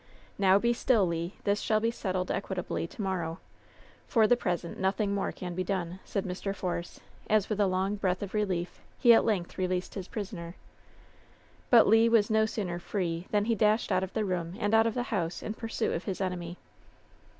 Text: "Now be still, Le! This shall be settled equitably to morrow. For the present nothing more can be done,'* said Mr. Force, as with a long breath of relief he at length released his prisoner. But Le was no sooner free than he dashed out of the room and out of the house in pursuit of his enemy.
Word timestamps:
"Now 0.39 0.57
be 0.57 0.73
still, 0.73 1.07
Le! 1.07 1.29
This 1.43 1.61
shall 1.61 1.79
be 1.79 1.91
settled 1.91 2.31
equitably 2.31 2.87
to 2.87 3.01
morrow. 3.03 3.37
For 4.07 4.25
the 4.25 4.35
present 4.35 4.79
nothing 4.79 5.13
more 5.13 5.31
can 5.31 5.53
be 5.53 5.63
done,'* 5.63 5.99
said 6.03 6.25
Mr. 6.25 6.55
Force, 6.55 7.01
as 7.29 7.49
with 7.49 7.59
a 7.59 7.67
long 7.67 7.97
breath 7.97 8.23
of 8.23 8.33
relief 8.33 8.79
he 8.97 9.13
at 9.13 9.23
length 9.25 9.59
released 9.59 9.93
his 9.93 10.07
prisoner. 10.07 10.55
But 11.69 11.85
Le 11.85 12.09
was 12.09 12.31
no 12.31 12.47
sooner 12.47 12.79
free 12.79 13.27
than 13.29 13.45
he 13.45 13.53
dashed 13.53 13.91
out 13.91 14.01
of 14.03 14.13
the 14.13 14.25
room 14.25 14.55
and 14.59 14.73
out 14.73 14.87
of 14.87 14.95
the 14.95 15.03
house 15.13 15.43
in 15.43 15.53
pursuit 15.53 15.93
of 15.93 16.05
his 16.05 16.19
enemy. 16.19 16.57